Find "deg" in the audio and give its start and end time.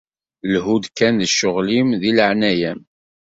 2.01-2.13